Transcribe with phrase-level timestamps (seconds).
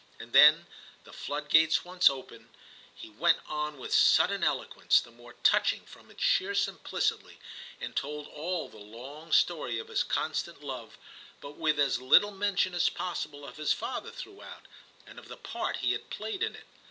[0.17, 0.65] And then,
[1.03, 2.49] the floodgates once open,
[2.95, 7.37] he went on with sudden eloquence, the more touching from its sheer simplicity,
[7.79, 10.97] and told all the long story of his constant love,
[11.39, 14.67] but with as little mention as possible of his father throughout,
[15.05, 16.65] and of the part he had played in it.